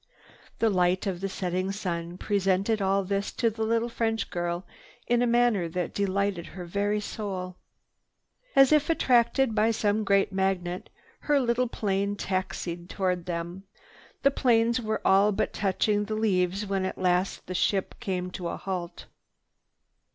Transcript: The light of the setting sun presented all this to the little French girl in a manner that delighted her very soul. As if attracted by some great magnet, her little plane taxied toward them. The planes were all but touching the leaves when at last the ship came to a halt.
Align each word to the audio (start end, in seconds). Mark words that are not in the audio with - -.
The 0.57 0.71
light 0.71 1.05
of 1.05 1.21
the 1.21 1.29
setting 1.29 1.71
sun 1.71 2.17
presented 2.17 2.81
all 2.81 3.03
this 3.03 3.31
to 3.33 3.51
the 3.51 3.61
little 3.61 3.87
French 3.87 4.31
girl 4.31 4.65
in 5.05 5.21
a 5.21 5.27
manner 5.27 5.69
that 5.69 5.93
delighted 5.93 6.47
her 6.47 6.65
very 6.65 6.99
soul. 6.99 7.55
As 8.55 8.71
if 8.71 8.89
attracted 8.89 9.53
by 9.53 9.69
some 9.69 10.03
great 10.03 10.31
magnet, 10.33 10.89
her 11.19 11.39
little 11.39 11.67
plane 11.67 12.15
taxied 12.15 12.89
toward 12.89 13.27
them. 13.27 13.65
The 14.23 14.31
planes 14.31 14.81
were 14.81 15.05
all 15.05 15.31
but 15.31 15.53
touching 15.53 16.05
the 16.05 16.15
leaves 16.15 16.65
when 16.65 16.83
at 16.83 16.97
last 16.97 17.45
the 17.45 17.53
ship 17.53 17.93
came 17.99 18.31
to 18.31 18.47
a 18.47 18.57
halt. 18.57 19.05